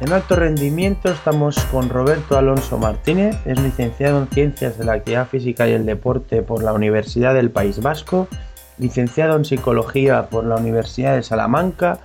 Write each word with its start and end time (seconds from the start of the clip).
En 0.00 0.14
alto 0.14 0.34
rendimiento 0.34 1.12
estamos 1.12 1.62
con 1.66 1.90
Roberto 1.90 2.38
Alonso 2.38 2.78
Martínez, 2.78 3.36
es 3.44 3.60
licenciado 3.60 4.22
en 4.22 4.28
Ciencias 4.28 4.78
de 4.78 4.86
la 4.86 4.94
Actividad 4.94 5.28
Física 5.28 5.68
y 5.68 5.72
el 5.72 5.84
Deporte 5.84 6.40
por 6.40 6.62
la 6.62 6.72
Universidad 6.72 7.34
del 7.34 7.50
País 7.50 7.82
Vasco, 7.82 8.26
licenciado 8.78 9.36
en 9.36 9.44
Psicología 9.44 10.30
por 10.30 10.46
la 10.46 10.56
Universidad 10.56 11.16
de 11.16 11.22
Salamanca, 11.22 11.98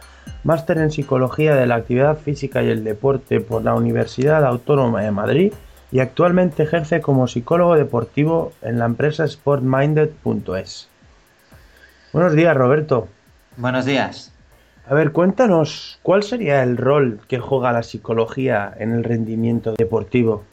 máster 0.44 0.80
en 0.80 0.92
Psicología 0.92 1.56
de 1.56 1.68
la 1.68 1.76
Actividad 1.76 2.18
Física 2.18 2.62
y 2.62 2.70
el 2.70 2.84
Deporte 2.84 3.40
por 3.40 3.64
la 3.64 3.74
Universidad 3.74 4.46
Autónoma 4.46 5.02
de 5.02 5.12
Madrid 5.12 5.54
y 5.90 6.02
actualmente 6.02 6.64
ejerce 6.64 7.00
como 7.00 7.30
psicólogo 7.30 7.76
deportivo 7.76 8.52
en 8.62 8.78
la 8.78 8.86
empresa 8.86 9.26
sportminded.es. 9.26 10.90
Buenos 12.12 12.34
días, 12.34 12.58
Roberto. 12.58 13.08
Buenos 13.56 13.86
días. 13.86 14.35
A 14.88 14.94
ver, 14.94 15.12
cuéntanos, 15.14 15.98
¿cuál 16.04 16.22
sería 16.22 16.62
el 16.62 16.78
rol 16.78 17.20
que 17.28 17.40
juega 17.40 17.72
la 17.72 17.82
psicología 17.82 18.72
en 18.78 18.92
el 18.92 19.04
rendimiento 19.04 19.74
deportivo? 19.76 20.44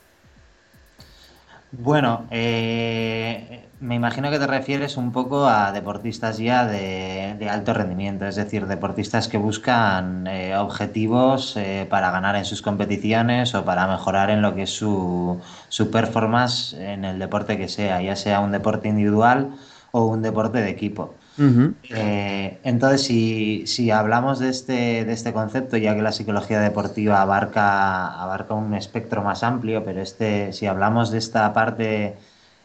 Bueno, 1.70 2.24
eh, 2.30 3.66
me 3.80 3.94
imagino 3.94 4.30
que 4.30 4.38
te 4.38 4.46
refieres 4.46 4.96
un 4.96 5.12
poco 5.12 5.46
a 5.46 5.70
deportistas 5.72 6.38
ya 6.38 6.66
de, 6.66 7.46
alto 7.50 7.74
rendimiento, 7.74 8.26
es 8.26 8.36
decir, 8.36 8.66
deportistas 8.66 9.28
que 9.28 9.36
buscan 9.36 10.26
eh, 10.26 10.56
objetivos 10.56 11.54
eh, 11.58 11.86
para 11.90 12.10
ganar 12.10 12.34
en 12.36 12.46
sus 12.46 12.62
competiciones 12.62 13.54
o 13.54 13.66
para 13.66 13.86
mejorar 13.86 14.30
en 14.30 14.40
lo 14.40 14.54
que 14.54 14.62
es 14.62 14.70
su, 14.70 15.40
su 15.68 15.90
performance 15.90 16.72
en 16.72 17.04
el 17.04 17.18
deporte 17.18 17.58
que 17.58 17.68
sea, 17.68 18.00
ya 18.00 18.16
sea 18.16 18.40
un 18.40 18.52
deporte 18.52 18.88
individual 18.88 19.50
o 19.90 20.06
un 20.06 20.22
deporte 20.22 20.62
de 20.62 20.70
equipo. 20.70 21.14
Eh, 21.38 22.58
entonces, 22.62 23.02
si, 23.06 23.90
hablamos 23.90 24.38
de 24.38 24.50
este, 24.50 25.04
de 25.04 25.12
este 25.12 25.32
concepto, 25.32 25.76
ya 25.76 25.94
que 25.94 26.02
la 26.02 26.12
psicología 26.12 26.60
deportiva 26.60 27.22
abarca, 27.22 28.20
abarca 28.20 28.54
un 28.54 28.74
espectro 28.74 29.22
más 29.22 29.42
amplio, 29.42 29.84
pero 29.84 30.00
este, 30.00 30.52
si 30.52 30.66
hablamos 30.66 31.10
de 31.10 31.18
esta 31.18 31.52
parte 31.52 32.14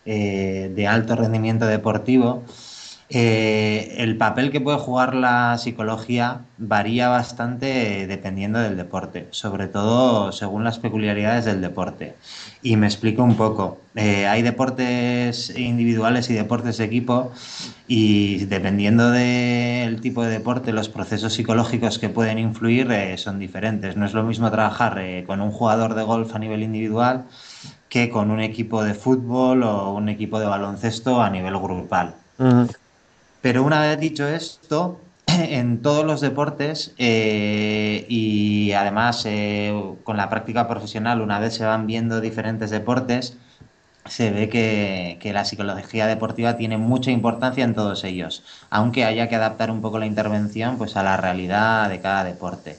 eh, 0.06 0.72
de 0.76 0.88
alto 0.88 1.16
rendimiento 1.16 1.66
deportivo, 1.66 2.44
eh, 3.10 3.96
el 4.00 4.18
papel 4.18 4.52
que 4.52 4.60
puede 4.60 4.80
jugar 4.80 5.16
la 5.16 5.58
psicología 5.58 6.42
varía 6.58 7.08
bastante 7.08 8.06
dependiendo 8.06 8.60
del 8.60 8.76
deporte, 8.76 9.28
sobre 9.32 9.68
todo 9.68 10.34
según 10.34 10.66
las 10.66 10.80
peculiaridades 10.80 11.46
del 11.46 11.62
deporte. 11.62 12.16
Y 12.62 12.76
me 12.76 12.86
explico 12.86 13.24
un 13.24 13.36
poco. 13.36 13.80
Eh, 13.96 14.28
hay 14.28 14.42
deportes 14.42 15.58
individuales 15.58 16.30
y 16.30 16.34
deportes 16.34 16.78
de 16.78 16.84
equipo 16.84 17.32
y 17.88 18.44
dependiendo 18.46 19.10
del 19.10 20.02
tipo 20.02 20.24
de 20.24 20.30
deporte, 20.32 20.74
los 20.74 20.90
procesos 20.90 21.34
psicológicos 21.34 22.00
que 22.00 22.10
pueden 22.10 22.38
influir 22.40 22.92
eh, 22.92 23.18
son 23.18 23.40
diferentes. 23.40 23.96
No 23.96 24.06
es 24.06 24.14
lo 24.14 24.24
mismo 24.24 24.52
trabajar 24.52 25.02
con 25.26 25.40
un 25.40 25.52
jugador 25.52 25.94
de 25.94 26.04
golf 26.04 26.36
a 26.36 26.40
nivel 26.40 26.62
individual 26.62 27.24
que 27.88 28.10
con 28.10 28.32
un 28.32 28.42
equipo 28.42 28.84
de 28.84 28.94
fútbol 28.94 29.64
o 29.64 29.94
un 29.94 30.10
equipo 30.10 30.42
de 30.42 30.46
baloncesto 30.46 31.22
a 31.22 31.30
nivel 31.30 31.58
grupal. 31.58 32.16
Pero 33.42 33.64
una 33.64 33.82
vez 33.82 34.00
dicho 34.00 34.28
esto, 34.28 35.00
en 35.28 35.82
todos 35.82 36.06
los 36.06 36.22
deportes 36.22 36.94
eh, 36.98 38.06
y 38.10 38.72
además 38.74 39.24
eh, 39.26 39.74
con 40.04 40.18
la 40.18 40.30
práctica 40.30 40.68
profesional, 40.68 41.22
una 41.22 41.40
vez 41.40 41.56
se 41.56 41.66
van 41.66 41.88
viendo 41.88 42.22
diferentes 42.22 42.70
deportes, 42.70 43.38
se 44.06 44.32
ve 44.32 44.48
que, 44.50 45.32
la 45.34 45.44
psicología 45.44 46.08
deportiva 46.08 46.56
tiene 46.56 46.78
mucha 46.78 47.12
importancia 47.12 47.66
en 47.66 47.76
todos 47.76 48.06
ellos, 48.06 48.44
aunque 48.70 49.04
haya 49.04 49.28
que 49.28 49.36
adaptar 49.36 49.70
un 49.70 49.82
poco 49.82 50.00
la 50.00 50.06
intervención 50.06 50.78
pues, 50.78 50.96
a 50.96 51.04
la 51.04 51.18
realidad 51.18 51.90
de 51.90 52.00
cada 52.00 52.24
deporte. 52.24 52.78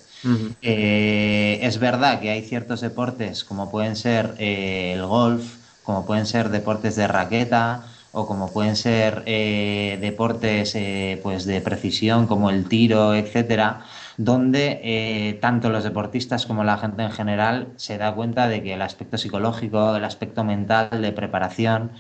Eh, 0.62 1.60
es 1.62 1.78
verdad 1.78 2.20
que 2.20 2.30
hay 2.30 2.42
ciertos 2.42 2.80
deportes 2.80 3.44
como 3.44 3.70
pueden 3.70 3.94
ser 3.94 4.34
el 4.38 5.04
golf, 5.06 5.56
como 5.84 6.06
pueden 6.06 6.26
ser 6.26 6.48
deportes 6.48 6.96
de 6.96 7.06
raqueta, 7.06 7.84
o 8.18 8.26
como 8.26 8.52
pueden 8.52 8.74
ser 8.74 9.22
eh, 9.26 9.96
deportes 10.00 10.74
eh, 10.74 11.20
pues 11.22 11.44
de 11.44 11.60
precisión 11.60 12.26
como 12.26 12.50
el 12.50 12.68
tiro, 12.68 13.14
etcétera, 13.14 13.84
donde 14.16 14.80
eh, 14.82 15.38
tanto 15.40 15.70
los 15.70 15.84
deportistas 15.84 16.44
como 16.44 16.64
la 16.64 16.78
gente 16.78 17.04
en 17.04 17.12
general 17.12 17.68
se 17.76 17.96
da 17.96 18.12
cuenta 18.14 18.48
de 18.48 18.62
que 18.62 18.74
el 18.74 18.82
aspecto 18.82 19.18
psicológico, 19.18 19.94
el 19.94 20.04
aspecto 20.04 20.42
mental 20.42 21.00
de 21.00 21.12
preparación, 21.12 21.92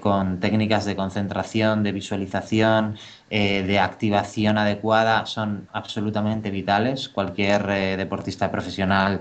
con 0.00 0.40
técnicas 0.40 0.86
de 0.86 0.96
concentración, 0.96 1.84
de 1.84 1.92
visualización, 1.92 2.96
de 3.30 3.78
activación 3.78 4.58
adecuada, 4.58 5.24
son 5.26 5.68
absolutamente 5.72 6.50
vitales. 6.50 7.08
Cualquier 7.08 7.96
deportista 7.96 8.50
profesional 8.50 9.20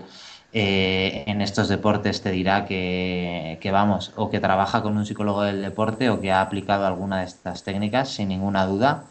eh, 0.53 1.25
en 1.27 1.41
estos 1.41 1.67
deportes 1.67 2.21
te 2.21 2.31
dirá 2.31 2.65
que, 2.65 3.69
vamos, 3.71 4.13
o 4.15 4.29
que 4.29 4.39
trabaja 4.39 4.81
con 4.81 4.97
un 4.97 5.05
psicólogo 5.05 5.43
del 5.43 5.61
deporte 5.61 6.09
o 6.09 6.21
que 6.21 6.31
ha 6.31 6.41
aplicado 6.41 6.85
alguna 6.85 7.19
de 7.19 7.25
estas 7.25 7.63
técnicas, 7.63 8.09
sin 8.09 8.29
ninguna 8.29 8.65
duda. 8.65 9.03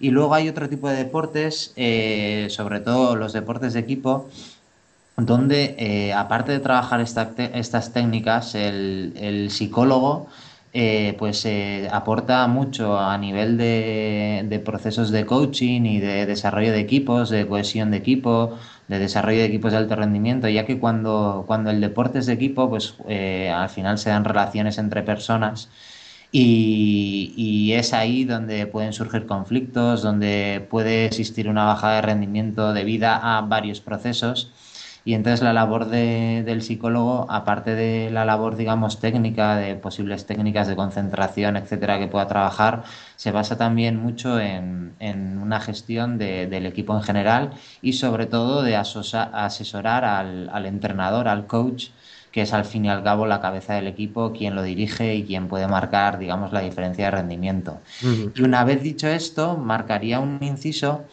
Y 0.00 0.10
luego 0.10 0.34
hay 0.34 0.48
otro 0.48 0.68
tipo 0.68 0.88
de 0.88 0.96
deportes, 0.96 1.72
eh, 1.76 2.48
sobre 2.50 2.80
todo 2.80 3.14
los 3.14 3.32
deportes 3.32 3.74
de 3.74 3.80
equipo, 3.80 4.28
donde 5.16 5.76
eh, 5.78 6.12
aparte 6.12 6.50
de 6.52 6.58
trabajar 6.58 7.00
estas 7.00 7.92
técnicas, 7.92 8.54
el, 8.56 9.48
psicólogo 9.50 10.26
pues 11.18 11.46
aporta 11.92 12.46
mucho 12.48 12.98
a 12.98 13.16
nivel 13.18 13.56
de, 13.58 14.44
de, 14.48 14.58
procesos 14.58 15.10
de 15.10 15.26
coaching 15.26 15.82
y 15.82 16.00
de 16.00 16.26
desarrollo 16.26 16.72
de 16.72 16.80
equipos, 16.80 17.28
de 17.28 17.46
cohesión 17.46 17.90
de 17.90 17.98
equipo, 17.98 18.58
de 18.88 18.98
desarrollo 18.98 19.38
de 19.38 19.46
equipos 19.46 19.72
de 19.72 19.78
alto 19.78 19.96
rendimiento, 19.96 20.48
ya 20.48 20.66
que 20.66 20.78
cuando, 20.78 21.44
cuando 21.46 21.70
el 21.70 21.80
deporte 21.80 22.18
es 22.18 22.26
de 22.26 22.34
equipo, 22.34 22.68
pues 22.68 22.94
eh, 23.08 23.50
al 23.50 23.68
final 23.68 23.98
se 23.98 24.10
dan 24.10 24.24
relaciones 24.24 24.78
entre 24.78 25.02
personas 25.02 25.68
y, 26.30 27.34
y, 27.36 27.72
es 27.74 27.92
ahí 27.92 28.24
donde 28.24 28.66
pueden 28.66 28.92
surgir 28.92 29.26
conflictos, 29.26 30.02
donde 30.02 30.66
puede 30.70 31.06
existir 31.06 31.48
una 31.48 31.64
bajada 31.64 31.96
de 31.96 32.02
rendimiento 32.02 32.72
debido 32.72 33.08
a 33.08 33.42
varios 33.42 33.80
procesos 33.80 34.50
y 35.04 35.14
entonces 35.14 35.42
la 35.42 35.52
labor 35.52 35.86
de, 35.86 36.42
del 36.44 36.62
psicólogo, 36.62 37.26
aparte 37.28 37.74
de 37.74 38.10
la 38.10 38.24
labor, 38.24 38.56
digamos, 38.56 39.00
técnica, 39.00 39.56
de 39.56 39.74
posibles 39.74 40.26
técnicas 40.26 40.68
de 40.68 40.76
concentración, 40.76 41.56
etcétera, 41.56 41.98
que 41.98 42.06
pueda 42.06 42.28
trabajar, 42.28 42.84
se 43.16 43.32
basa 43.32 43.56
también 43.58 43.96
mucho 43.96 44.38
en, 44.38 44.94
en 45.00 45.38
una 45.38 45.60
gestión 45.60 46.18
de, 46.18 46.46
del 46.46 46.66
equipo 46.66 46.96
en 46.96 47.02
general 47.02 47.50
y 47.80 47.94
sobre 47.94 48.26
todo 48.26 48.62
de 48.62 48.76
asesorar 48.76 50.04
al, 50.04 50.48
al 50.52 50.66
entrenador, 50.66 51.28
al 51.28 51.46
coach, 51.46 51.88
que 52.30 52.42
es 52.42 52.52
al 52.54 52.64
fin 52.64 52.86
y 52.86 52.88
al 52.88 53.02
cabo 53.02 53.26
la 53.26 53.40
cabeza 53.40 53.74
del 53.74 53.86
equipo, 53.86 54.32
quien 54.32 54.54
lo 54.54 54.62
dirige 54.62 55.14
y 55.14 55.24
quien 55.24 55.48
puede 55.48 55.68
marcar, 55.68 56.18
digamos, 56.18 56.52
la 56.52 56.60
diferencia 56.60 57.04
de 57.06 57.10
rendimiento. 57.10 57.82
Y 58.34 58.42
una 58.42 58.64
vez 58.64 58.82
dicho 58.82 59.06
esto, 59.06 59.58
marcaría 59.58 60.18
un 60.18 60.38
inciso 60.40 61.04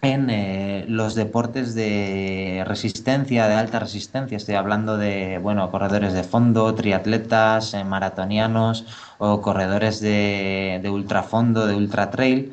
en 0.00 0.30
eh, 0.30 0.84
los 0.88 1.14
deportes 1.14 1.74
de 1.74 2.62
resistencia, 2.66 3.48
de 3.48 3.54
alta 3.54 3.80
resistencia. 3.80 4.36
Estoy 4.36 4.54
hablando 4.54 4.96
de, 4.96 5.38
bueno, 5.38 5.70
corredores 5.70 6.12
de 6.12 6.22
fondo, 6.22 6.72
triatletas, 6.74 7.74
eh, 7.74 7.84
maratonianos 7.84 8.84
o 9.18 9.40
corredores 9.42 10.00
de, 10.00 10.78
de 10.82 10.90
ultrafondo, 10.90 11.66
de 11.66 11.74
ultra 11.74 12.10
trail, 12.10 12.52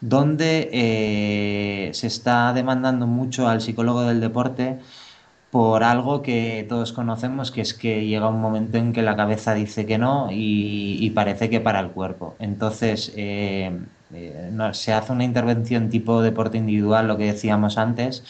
donde 0.00 0.70
eh, 0.72 1.90
se 1.94 2.06
está 2.06 2.52
demandando 2.52 3.06
mucho 3.06 3.48
al 3.48 3.60
psicólogo 3.60 4.02
del 4.02 4.20
deporte 4.20 4.78
por 5.50 5.84
algo 5.84 6.22
que 6.22 6.66
todos 6.68 6.92
conocemos, 6.92 7.50
que 7.50 7.60
es 7.60 7.74
que 7.74 8.06
llega 8.06 8.28
un 8.28 8.40
momento 8.40 8.76
en 8.78 8.92
que 8.92 9.02
la 9.02 9.16
cabeza 9.16 9.54
dice 9.54 9.86
que 9.86 9.98
no 9.98 10.28
y, 10.30 10.98
y 11.00 11.10
parece 11.10 11.48
que 11.48 11.60
para 11.60 11.80
el 11.80 11.90
cuerpo. 11.90 12.34
Entonces, 12.40 13.12
eh, 14.14 14.50
se 14.72 14.92
hace 14.92 15.12
una 15.12 15.24
intervención 15.24 15.90
tipo 15.90 16.22
deporte 16.22 16.58
individual, 16.58 17.08
lo 17.08 17.16
que 17.16 17.26
decíamos 17.26 17.78
antes, 17.78 18.24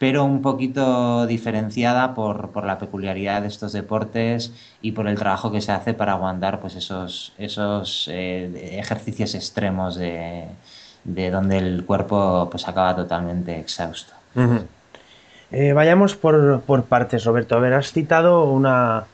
pero 0.00 0.24
un 0.24 0.40
poquito 0.40 1.26
diferenciada 1.26 2.14
por, 2.14 2.50
por, 2.52 2.64
la 2.64 2.78
peculiaridad 2.78 3.42
de 3.42 3.48
estos 3.48 3.72
deportes 3.72 4.52
y 4.80 4.92
por 4.92 5.06
el 5.06 5.18
trabajo 5.18 5.52
que 5.52 5.60
se 5.60 5.72
hace 5.72 5.92
para 5.92 6.12
aguantar 6.12 6.58
pues 6.60 6.74
esos, 6.74 7.34
esos 7.36 8.08
eh, 8.10 8.78
ejercicios 8.78 9.34
extremos 9.34 9.96
de, 9.96 10.46
de, 11.04 11.30
donde 11.30 11.58
el 11.58 11.84
cuerpo 11.84 12.48
pues 12.50 12.66
acaba 12.66 12.96
totalmente 12.96 13.58
exhausto. 13.58 14.14
Eh, 15.52 15.72
vayamos 15.72 16.16
por, 16.16 16.62
por, 16.62 16.84
partes, 16.84 17.24
Roberto. 17.24 17.56
A 17.56 17.60
ver, 17.60 17.74
has 17.74 17.92
citado 17.92 18.44
una, 18.44 19.04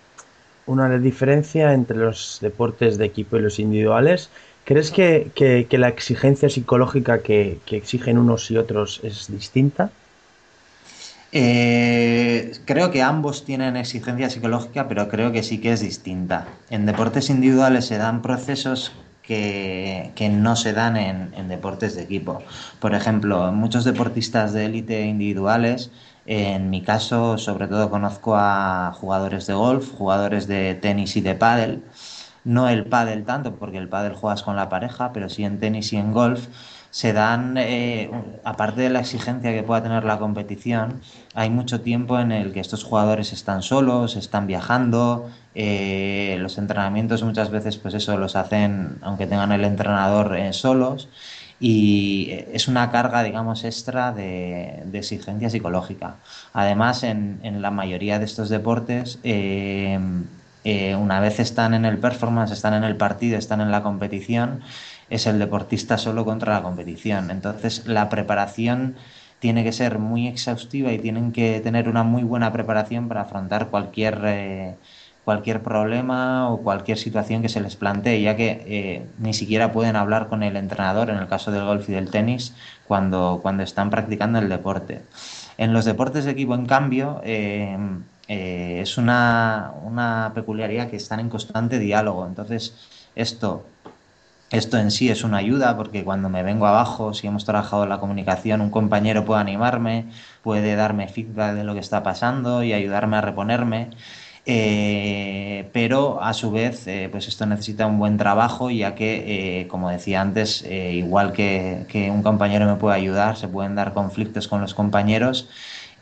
una 0.67 0.89
diferencia 0.99 1.73
entre 1.73 1.97
los 1.97 2.39
deportes 2.41 2.99
de 2.99 3.07
equipo 3.07 3.37
y 3.39 3.41
los 3.41 3.59
individuales. 3.59 4.31
¿Crees 4.67 4.91
que, 4.91 5.31
que, 5.33 5.79
la 5.79 5.87
exigencia 5.87 6.51
psicológica 6.51 7.23
que, 7.23 7.61
que 7.67 7.77
exigen 7.77 8.19
unos 8.19 8.51
y 8.51 8.57
otros 8.57 8.99
es 9.05 9.31
distinta? 9.31 9.91
Eh, 11.31 12.51
creo 12.65 12.91
que 12.91 13.01
ambos 13.01 13.45
tienen 13.45 13.77
exigencia 13.77 14.29
psicológica, 14.29 14.89
pero 14.89 15.07
creo 15.09 15.31
que 15.31 15.45
sí 15.45 15.61
que 15.61 15.73
es 15.73 15.83
distinta. 15.83 16.49
En 16.69 16.85
deportes 16.85 17.31
individuales 17.31 17.87
se 17.87 17.97
dan 17.97 18.23
procesos 18.23 18.91
que, 19.23 20.11
que 20.17 20.31
no 20.31 20.57
se 20.57 20.73
dan 20.73 20.97
en, 20.97 21.33
en, 21.37 21.47
deportes 21.47 21.95
de 21.95 22.03
equipo. 22.03 22.43
Por 22.81 22.93
ejemplo, 22.97 23.53
muchos 23.53 23.85
deportistas 23.85 24.53
de 24.53 24.65
élite 24.65 25.07
individuales, 25.07 25.93
en 26.27 26.71
mi 26.71 26.83
caso 26.83 27.39
sobre 27.39 27.69
todo 27.69 27.89
conozco 27.89 28.35
a 28.35 28.93
jugadores 28.95 29.47
de 29.47 29.55
golf, 29.55 29.93
jugadores 29.93 30.49
de 30.49 30.75
tenis 30.75 31.15
y 31.15 31.21
de 31.21 31.37
pádel. 31.37 31.83
No 32.47 32.69
el 32.69 32.85
pádel 32.87 33.25
tanto, 33.25 33.57
porque 33.57 33.77
el 33.77 33.89
pádel 33.89 34.15
juegas 34.15 34.45
con 34.45 34.55
la 34.55 34.69
pareja, 34.69 35.13
pero 35.13 35.29
sí 35.29 35.43
en 35.43 35.59
tenis 35.59 35.93
y 35.93 35.97
en 35.97 36.13
golf 36.13 36.47
se 36.91 37.13
dan, 37.13 37.57
eh, 37.59 38.09
aparte 38.45 38.83
de 38.83 38.89
la 38.89 39.01
exigencia 39.01 39.53
que 39.53 39.65
pueda 39.65 39.83
tener 39.83 40.05
la 40.05 40.19
competición, 40.21 41.01
hay 41.35 41.51
mucho 41.51 41.81
tiempo 41.81 42.21
en 42.21 42.31
el 42.31 42.53
que 42.53 42.61
estos 42.61 42.85
jugadores 42.85 43.33
están 43.33 43.63
solos, 43.63 44.15
están 44.15 44.47
viajando, 44.47 45.29
eh, 45.57 46.37
los 46.41 46.57
entrenamientos 46.57 47.25
muchas 47.25 47.51
veces 47.51 47.79
pues 47.79 47.95
eso 47.95 48.17
los 48.17 48.37
hacen 48.37 48.99
aunque 49.03 49.27
tengan 49.27 49.53
el 49.53 49.65
entrenador 49.65 50.37
eh, 50.37 50.53
solos 50.53 51.09
y 51.59 52.29
es 52.53 52.69
una 52.69 52.91
carga 52.91 53.23
digamos 53.23 53.65
extra 53.65 54.13
de, 54.13 54.85
exigencia 54.93 55.51
psicológica. 55.51 56.17
Además 56.53 57.03
en, 57.03 57.41
la 57.61 57.71
mayoría 57.71 58.19
de 58.19 58.25
estos 58.25 58.49
deportes 58.51 59.19
una 60.99 61.21
vez 61.21 61.39
están 61.39 61.75
en 61.75 61.85
el 61.85 61.99
performance, 61.99 62.51
están 62.51 62.75
en 62.75 62.85
el 62.85 62.97
partido, 62.97 63.39
están 63.39 63.61
en 63.61 63.71
la 63.71 63.83
competición, 63.83 64.63
es 65.11 65.27
el 65.27 65.39
deportista 65.39 65.99
solo 65.99 66.25
contra 66.25 66.55
la 66.55 66.63
competición. 66.63 67.31
Entonces 67.31 67.87
la 67.87 68.09
preparación 68.09 68.97
tiene 69.39 69.65
que 69.65 69.73
ser 69.73 69.99
muy 69.99 70.27
exhaustiva 70.29 70.93
y 70.93 70.99
tienen 70.99 71.33
que 71.33 71.61
tener 71.61 71.89
una 71.89 72.03
muy 72.03 72.23
buena 72.23 72.53
preparación 72.53 73.09
para 73.09 73.23
afrontar 73.23 73.69
cualquier, 73.69 74.21
eh, 74.25 74.75
cualquier 75.25 75.63
problema 75.63 76.51
o 76.51 76.63
cualquier 76.63 76.99
situación 76.99 77.43
que 77.43 77.49
se 77.49 77.61
les 77.61 77.77
plantee, 77.77 78.23
ya 78.23 78.37
que 78.37 78.65
eh, 78.67 79.07
ni 79.19 79.35
siquiera 79.35 79.73
pueden 79.73 79.97
hablar 79.97 80.29
con 80.29 80.43
el 80.43 80.57
entrenador, 80.57 81.11
en 81.11 81.17
el 81.19 81.29
caso 81.29 81.53
del 81.53 81.65
golf 81.65 81.89
y 81.89 81.93
del 81.93 82.11
tenis, 82.11 82.55
cuando, 82.89 83.41
cuando 83.43 83.63
están 83.63 83.91
practicando 83.91 84.39
el 84.39 84.49
deporte. 84.49 85.03
En 85.59 85.73
los 85.73 85.85
deportes 85.85 86.25
de 86.25 86.33
equipo, 86.33 86.55
en 86.55 86.67
cambio, 86.67 87.23
eh, 88.29 88.81
es 88.83 88.99
una, 88.99 89.73
una 89.83 90.33
peculiaridad 90.35 90.91
que 90.91 90.97
están 90.97 91.21
en 91.21 91.29
constante 91.29 91.79
diálogo. 91.79 92.27
Entonces, 92.27 92.75
esto 93.15 93.65
esto 94.51 94.79
en 94.79 94.93
sí 94.93 95.09
es 95.09 95.25
una 95.25 95.39
ayuda 95.39 95.77
porque 95.77 96.05
cuando 96.05 96.29
me 96.29 96.43
vengo 96.45 96.67
abajo, 96.67 97.13
si 97.15 97.27
hemos 97.27 97.45
trabajado 97.45 97.85
la 97.87 97.99
comunicación, 97.99 98.61
un 98.61 98.71
compañero 98.71 99.25
puede 99.25 99.41
animarme, 99.41 100.07
puede 100.43 100.77
darme 100.77 101.09
feedback 101.09 101.55
de 101.55 101.65
lo 101.65 101.75
que 101.75 101.81
está 101.81 102.03
pasando 102.05 102.63
y 102.63 102.73
ayudarme 102.73 103.17
a 103.17 103.21
reponerme. 103.23 103.91
Eh, 104.49 105.69
pero 105.73 106.23
a 106.23 106.33
su 106.33 106.53
vez, 106.53 106.87
eh, 106.87 107.09
pues 107.11 107.27
esto 107.27 107.45
necesita 107.47 107.89
un 107.89 107.99
buen 107.99 108.17
trabajo, 108.17 108.71
ya 108.71 108.95
que, 108.95 109.67
como 109.69 109.91
decía 109.91 110.21
antes, 110.21 110.65
igual 110.65 111.33
que, 111.33 111.85
que 111.89 112.13
un 112.13 112.23
compañero 112.23 112.67
me 112.67 112.77
puede 112.77 112.97
ayudar, 112.97 113.37
se 113.37 113.49
pueden 113.49 113.75
dar 113.75 113.93
conflictos 113.95 114.47
con 114.47 114.61
los 114.61 114.75
compañeros 114.75 115.49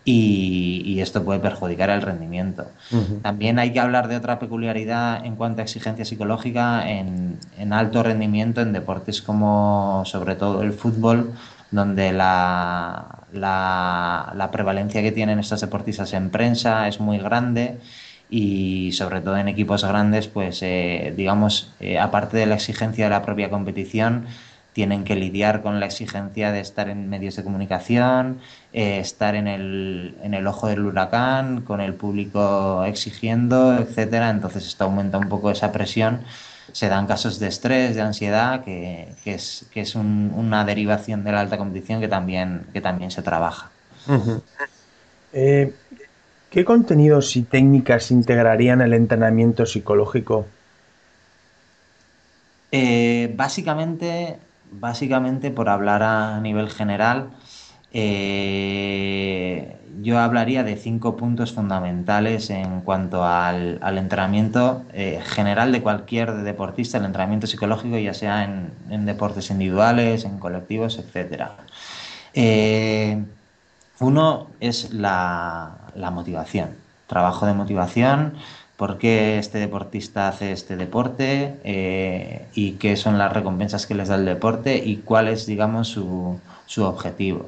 y, 0.04 0.82
y, 0.84 1.00
esto 1.00 1.24
puede 1.24 1.40
perjudicar 1.40 1.88
el 1.88 2.02
rendimiento. 2.02 2.66
Uh 2.92 2.96
-huh. 2.96 3.22
También 3.22 3.58
hay 3.58 3.72
que 3.72 3.80
hablar 3.80 4.08
de 4.08 4.16
otra 4.16 4.38
peculiaridad 4.38 5.24
en 5.24 5.34
cuanto 5.36 5.62
a 5.62 5.64
exigencia 5.64 6.04
psicológica 6.04 6.88
en, 6.90 7.38
en, 7.58 7.72
alto 7.72 8.02
rendimiento 8.02 8.60
en 8.60 8.74
deportes 8.74 9.22
como 9.22 10.02
sobre 10.04 10.34
todo 10.36 10.62
el 10.62 10.74
fútbol, 10.74 11.32
donde 11.70 12.12
la, 12.12 13.24
la, 13.32 14.32
la 14.36 14.50
prevalencia 14.50 15.00
que 15.00 15.10
tienen 15.12 15.38
estos 15.38 15.62
deportistas 15.62 16.12
en 16.12 16.28
prensa 16.30 16.86
es 16.86 17.00
muy 17.00 17.18
grande 17.18 17.78
y 18.30 18.92
sobre 18.92 19.20
todo 19.20 19.36
en 19.36 19.48
equipos 19.48 19.84
grandes, 19.84 20.28
pues 20.28 20.60
eh, 20.62 21.14
digamos, 21.16 21.72
eh, 21.80 21.98
aparte 21.98 22.36
de 22.36 22.46
la 22.46 22.56
exigencia 22.56 23.04
de 23.04 23.10
la 23.10 23.22
propia 23.22 23.50
competición, 23.50 24.26
tienen 24.74 25.04
que 25.04 25.14
lidiar 25.14 25.62
con 25.62 25.78
la 25.80 25.86
exigencia 25.86 26.50
de 26.50 26.60
estar 26.60 26.88
en 26.88 27.08
medios 27.08 27.36
de 27.36 27.44
comunicación, 27.44 28.40
eh, 28.72 28.98
estar 28.98 29.36
en 29.36 29.46
el, 29.46 30.16
en 30.22 30.34
el, 30.34 30.46
ojo 30.48 30.66
del 30.66 30.84
huracán, 30.84 31.62
con 31.62 31.80
el 31.80 31.94
público 31.94 32.84
exigiendo, 32.84 33.78
etcétera. 33.78 34.28
Entonces 34.30 34.66
esto 34.66 34.84
aumenta 34.84 35.16
un 35.16 35.28
poco 35.28 35.50
esa 35.52 35.70
presión. 35.70 36.22
Se 36.72 36.88
dan 36.88 37.06
casos 37.06 37.38
de 37.38 37.46
estrés, 37.46 37.94
de 37.94 38.02
ansiedad, 38.02 38.64
que, 38.64 39.08
que 39.22 39.34
es, 39.34 39.66
que 39.72 39.80
es 39.80 39.94
un, 39.94 40.32
una 40.34 40.64
derivación 40.64 41.22
de 41.22 41.30
la 41.30 41.40
alta 41.40 41.56
competición 41.56 42.00
que 42.00 42.08
también, 42.08 42.66
que 42.72 42.80
también 42.80 43.12
se 43.12 43.22
trabaja. 43.22 43.70
Uh 44.08 44.12
-huh. 44.12 44.42
eh, 45.32 45.72
¿Qué 46.50 46.64
contenidos 46.64 47.36
y 47.36 47.42
técnicas 47.42 48.10
integrarían 48.10 48.80
el 48.80 48.92
entrenamiento 48.92 49.66
psicológico? 49.66 50.46
Eh, 52.72 53.32
básicamente 53.36 54.38
básicamente, 54.80 55.50
por 55.50 55.68
hablar 55.68 56.02
a 56.02 56.40
nivel 56.40 56.70
general, 56.70 57.30
eh, 57.92 59.76
yo 60.02 60.18
hablaría 60.18 60.64
de 60.64 60.76
cinco 60.76 61.16
puntos 61.16 61.52
fundamentales 61.52 62.50
en 62.50 62.80
cuanto 62.80 63.24
al, 63.24 63.78
entrenamiento 63.96 64.82
eh, 64.92 65.20
general 65.24 65.70
de 65.72 65.80
cualquier 65.82 66.32
deportista, 66.42 66.98
el 66.98 67.04
entrenamiento 67.04 67.46
psicológico, 67.46 67.96
ya 67.98 68.12
sea 68.14 68.44
en, 68.44 69.06
deportes 69.06 69.50
individuales, 69.50 70.24
en 70.24 70.38
colectivos, 70.38 70.98
etc. 70.98 71.50
Eh, 72.34 73.24
uno 74.00 74.48
es 74.60 74.92
la 74.92 75.78
motivación, 76.12 76.70
trabajo 77.06 77.46
de 77.46 77.54
motivación 77.54 78.34
por 78.76 78.98
qué 78.98 79.38
este 79.38 79.58
deportista 79.58 80.28
hace 80.28 80.52
este 80.52 80.76
deporte 80.76 81.60
eh, 81.64 82.46
y 82.54 82.72
qué 82.72 82.96
son 82.96 83.18
las 83.18 83.32
recompensas 83.32 83.86
que 83.86 83.94
les 83.94 84.08
da 84.08 84.16
el 84.16 84.24
deporte 84.24 84.76
y 84.76 84.96
cuál 84.96 85.28
es, 85.28 85.46
digamos, 85.46 85.88
su, 85.88 86.40
su, 86.66 86.82
objetivo. 86.84 87.46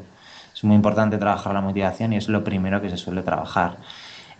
Es 0.54 0.62
muy 0.62 0.76
importante 0.76 1.18
trabajar 1.18 1.52
la 1.52 1.60
motivación 1.60 2.12
y 2.12 2.16
es 2.16 2.28
lo 2.28 2.44
primero 2.44 2.80
que 2.80 2.90
se 2.90 2.96
suele 2.96 3.22
trabajar. 3.22 3.78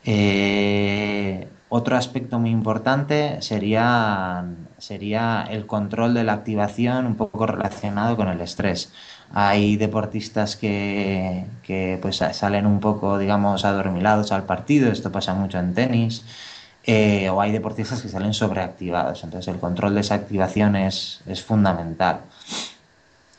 Eh, 0.05 1.49
otro 1.69 1.97
aspecto 1.97 2.39
muy 2.39 2.51
importante 2.51 3.43
sería, 3.43 4.45
sería 4.79 5.45
el 5.51 5.67
control 5.67 6.15
de 6.15 6.23
la 6.23 6.35
activación 6.35 7.07
un 7.07 7.17
poco 7.17 7.47
relacionado 7.47 8.17
con 8.17 8.29
el 8.29 8.41
estrés. 8.41 8.93
Hay 9.33 9.77
deportistas 9.77 10.55
que, 10.55 11.47
que 11.65 11.99
pues 12.01 12.19
salen 12.19 12.67
un 12.67 12.79
poco, 12.79 13.19
digamos, 13.19 13.65
adormilados 13.65 14.31
al 14.31 14.45
partido, 14.45 14.93
esto 14.93 15.11
pasa 15.11 15.35
mucho 15.35 15.59
en 15.59 15.75
tenis 15.75 16.25
eh, 16.89 17.29
o 17.31 17.41
hay 17.41 17.51
deportistas 17.51 18.01
que 18.01 18.09
salen 18.09 18.33
sobreactivados. 18.33 19.25
Entonces 19.25 19.53
el 19.53 19.59
control 19.59 19.97
de 19.97 20.03
esa 20.03 20.15
activación 20.15 20.77
es, 20.77 21.21
es 21.27 21.43
fundamental. 21.43 22.21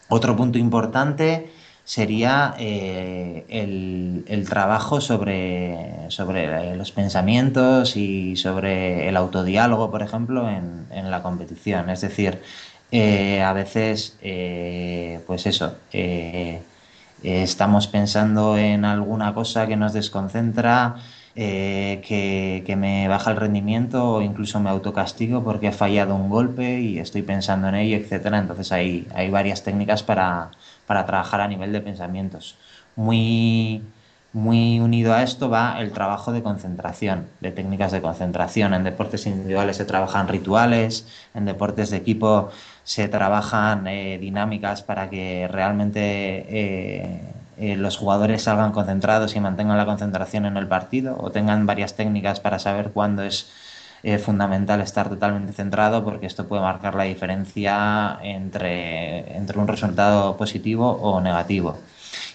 Otro 0.10 0.36
punto 0.36 0.58
importante 0.58 1.50
sería 1.86 2.56
eh, 2.60 3.46
el, 3.48 4.25
el, 4.27 4.50
trabajo 4.50 5.00
sobre, 5.00 6.10
sobre, 6.10 6.75
los 6.75 6.92
pensamientos 6.92 7.96
y 7.96 8.36
sobre 8.36 9.08
el 9.08 9.16
autodiálogo, 9.16 9.89
por 9.89 10.01
ejemplo, 10.01 10.50
en, 10.50 10.88
en 10.92 11.10
la 11.10 11.24
competición. 11.24 11.89
Es 11.89 12.01
decir, 12.01 12.42
eh, 12.92 13.42
a 13.42 13.54
veces, 13.54 14.18
pues 15.25 15.46
eso, 15.46 15.75
estamos 17.24 17.88
pensando 17.88 18.58
en 18.58 18.84
alguna 18.84 19.34
cosa 19.34 19.68
que 19.68 19.77
nos 19.77 19.94
desconcentra, 19.94 20.98
eh, 21.39 22.01
que, 22.03 22.63
que, 22.65 22.75
me 22.75 23.08
baja 23.08 23.29
el 23.29 23.38
rendimiento 23.38 24.13
o 24.15 24.22
incluso 24.24 24.60
me 24.60 24.72
autocastigo 24.72 25.44
porque 25.44 25.67
he 25.67 25.72
fallado 25.72 26.15
un 26.15 26.29
golpe 26.29 26.79
y 26.79 26.98
estoy 26.98 27.22
pensando 27.22 27.67
en 27.70 27.75
ello, 27.75 27.96
etcétera. 27.96 28.39
Entonces 28.39 28.72
hay, 28.72 29.08
hay 29.13 29.29
varias 29.29 29.63
técnicas 29.63 30.01
para, 30.01 30.50
para, 30.88 31.06
trabajar 31.06 31.41
a 31.41 31.48
nivel 31.48 31.72
de 31.74 31.82
pensamientos. 31.82 32.56
Muy, 32.96 33.84
muy 34.34 34.79
unido 34.79 35.13
a 35.13 35.22
esto 35.22 35.48
va 35.48 35.79
el 35.79 35.91
trabajo 35.91 36.32
de 36.32 36.41
concentración, 36.41 37.27
de 37.39 37.51
técnicas 37.51 37.91
de 37.91 38.01
concentración. 38.01 38.74
En 38.74 38.84
deportes 38.84 39.27
individuales 39.27 39.77
se 39.77 39.86
trabajan 39.86 40.27
rituales, 40.27 41.08
en 41.36 41.46
deportes 41.46 41.91
de 41.91 41.98
equipo 41.98 42.50
se 42.84 43.10
trabajan 43.10 43.86
eh, 43.86 44.17
dinámicas 44.17 44.82
para 44.82 45.08
que 45.08 45.48
realmente 45.48 46.01
eh, 46.50 47.22
eh, 47.58 47.76
los 47.76 47.98
jugadores 47.98 48.44
salgan 48.44 48.72
concentrados 48.72 49.36
y 49.36 49.40
mantengan 49.40 49.78
la 49.78 49.86
concentración 49.86 50.46
en 50.46 50.58
el 50.58 50.68
partido 50.68 51.18
o 51.20 51.32
tengan 51.32 51.66
varias 51.66 51.96
técnicas 51.96 52.40
para 52.40 52.60
saber 52.60 52.92
cuándo 52.92 53.24
es 53.24 53.50
eh, 54.04 54.20
fundamental 54.20 54.80
estar 54.82 55.10
totalmente 55.10 55.54
centrado 55.54 56.04
porque 56.04 56.28
esto 56.28 56.48
puede 56.48 56.62
marcar 56.62 56.94
la 56.94 57.06
diferencia 57.06 58.20
entre, 58.22 59.36
entre 59.36 59.60
un 59.60 59.68
resultado 59.68 60.38
positivo 60.38 60.92
o 60.92 61.20
negativo. 61.20 61.80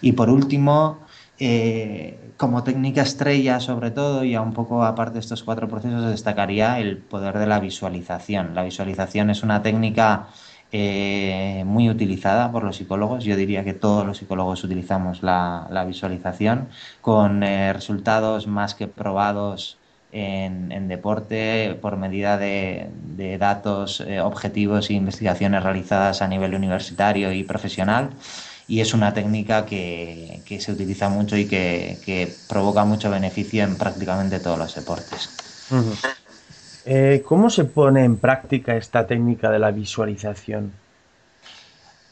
Y 0.00 0.12
por 0.12 0.28
último, 0.28 0.98
eh, 1.38 2.32
como 2.36 2.64
técnica 2.64 3.02
estrella 3.02 3.60
sobre 3.60 3.92
todo, 3.92 4.24
y 4.24 4.34
a 4.34 4.40
un 4.40 4.52
poco 4.52 4.84
aparte 4.84 5.14
de 5.14 5.20
estos 5.20 5.44
cuatro 5.44 5.68
procesos, 5.68 6.10
destacaría 6.10 6.80
el 6.80 6.98
poder 6.98 7.38
de 7.38 7.46
la 7.46 7.60
visualización. 7.60 8.54
La 8.54 8.64
visualización 8.64 9.30
es 9.30 9.44
una 9.44 9.62
técnica 9.62 10.26
eh, 10.74 11.64
muy 11.66 11.90
utilizada 11.90 12.50
por 12.50 12.64
los 12.64 12.76
psicólogos. 12.76 13.24
Yo 13.24 13.36
diría 13.36 13.62
que 13.62 13.74
todos 13.74 14.06
los 14.06 14.16
psicólogos 14.16 14.64
utilizamos 14.64 15.22
la, 15.22 15.84
visualización 15.86 16.68
con 17.02 17.42
eh, 17.42 17.74
resultados 17.74 18.46
más 18.46 18.74
que 18.74 18.86
probados 18.86 19.76
en, 20.12 20.88
deporte 20.88 21.78
por 21.80 21.98
medida 21.98 22.38
de, 22.38 22.88
datos 23.38 24.00
eh, 24.00 24.20
objetivos 24.20 24.88
e 24.88 24.94
investigaciones 24.94 25.62
realizadas 25.62 26.22
a 26.22 26.28
nivel 26.28 26.54
universitario 26.54 27.32
y 27.32 27.44
profesional. 27.44 28.10
Y 28.66 28.80
es 28.80 28.94
una 28.94 29.12
técnica 29.12 29.66
que, 29.66 30.42
se 30.58 30.72
utiliza 30.72 31.10
mucho 31.10 31.36
y 31.36 31.46
que, 31.46 32.34
provoca 32.48 32.86
mucho 32.86 33.10
beneficio 33.10 33.62
en 33.62 33.76
prácticamente 33.76 34.40
todos 34.40 34.58
los 34.58 34.74
deportes. 34.74 35.28
Eh, 36.84 37.22
¿Cómo 37.24 37.50
se 37.50 37.64
pone 37.64 38.04
en 38.04 38.18
práctica 38.18 38.76
esta 38.76 39.06
técnica 39.06 39.50
de 39.50 39.58
la 39.58 39.70
visualización? 39.70 40.81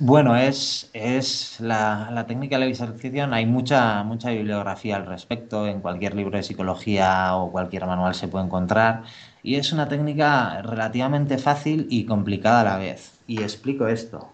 Bueno, 0.02 0.34
es, 0.34 0.88
es 0.94 1.60
la, 1.60 2.24
técnica 2.26 2.56
de 2.56 2.60
la 2.60 2.66
visualización, 2.66 3.34
hay 3.34 3.44
mucha, 3.44 4.02
mucha 4.02 4.30
bibliografía 4.30 4.96
al 4.96 5.04
respecto, 5.04 5.66
en 5.66 5.82
cualquier 5.82 6.14
libro 6.14 6.38
de 6.38 6.42
psicología 6.42 7.36
o 7.36 7.52
cualquier 7.52 7.84
manual 7.84 8.14
se 8.14 8.26
puede 8.26 8.46
encontrar, 8.46 9.02
y 9.42 9.56
es 9.56 9.74
una 9.74 9.88
técnica 9.88 10.62
relativamente 10.62 11.36
fácil 11.36 11.86
y 11.90 12.06
complicada 12.06 12.62
a 12.62 12.64
la 12.64 12.76
vez. 12.78 13.12
Y 13.26 13.42
explico 13.42 13.88
esto. 13.88 14.32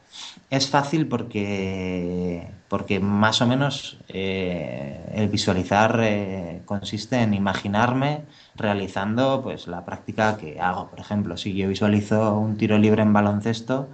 Es 0.51 0.71
fácil 0.71 1.09
porque, 1.09 2.47
porque 2.69 3.01
más 3.01 3.43
o 3.43 3.47
menos 3.49 3.99
eh, 4.09 5.05
el 5.15 5.29
visualizar 5.29 5.99
eh, 6.01 6.63
consiste 6.65 7.21
en 7.21 7.35
imaginarme 7.35 8.23
realizando 8.55 9.43
pues 9.43 9.67
la 9.67 9.85
práctica 9.85 10.37
que 10.37 10.61
hago. 10.61 10.89
Por 10.91 11.01
ejemplo, 11.01 11.37
si 11.37 11.55
yo 11.55 11.69
visualizo 11.69 12.39
un 12.39 12.57
tiro 12.57 12.79
libre 12.79 13.03
en 13.03 13.13
baloncesto, 13.13 13.89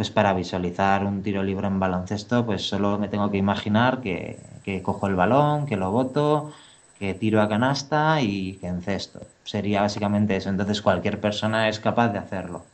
pues 0.00 0.08
para 0.08 0.32
visualizar 0.32 1.04
un 1.04 1.22
tiro 1.22 1.42
libre 1.42 1.66
en 1.66 1.78
baloncesto, 1.78 2.46
pues 2.46 2.66
solo 2.66 2.96
me 2.96 3.08
tengo 3.08 3.30
que 3.30 3.36
imaginar 3.36 4.00
que, 4.00 4.38
cojo 4.82 5.06
el 5.08 5.14
balón, 5.14 5.66
que 5.66 5.76
lo 5.76 5.90
boto, 5.90 6.54
que 6.98 7.12
tiro 7.12 7.42
a 7.42 7.50
canasta 7.50 8.22
y 8.22 8.54
que 8.54 8.68
encesto. 8.68 9.20
Sería 9.44 9.82
básicamente 9.82 10.36
eso. 10.36 10.48
Entonces 10.48 10.80
cualquier 10.80 11.20
persona 11.20 11.68
es 11.68 11.80
capaz 11.80 12.08
de 12.08 12.18
hacerlo. 12.18 12.64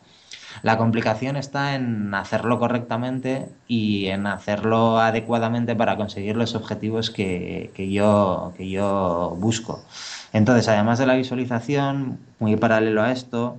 La 0.62 0.78
complicación 0.78 1.34
está 1.34 1.74
en 1.74 2.14
hacerlo 2.14 2.60
correctamente 2.60 3.48
y 3.66 4.06
en 4.06 4.28
hacerlo 4.28 5.00
adecuadamente 5.00 5.74
para 5.74 5.96
conseguir 5.96 6.36
los 6.36 6.54
objetivos 6.54 7.10
que, 7.10 7.72
yo, 7.90 8.52
que 8.56 8.70
yo 8.70 9.36
busco. 9.36 9.82
Entonces, 10.32 10.68
además 10.68 11.00
de 11.00 11.06
la 11.06 11.16
visualización, 11.16 12.20
muy 12.38 12.54
paralelo 12.54 13.02
a 13.02 13.10
esto, 13.10 13.58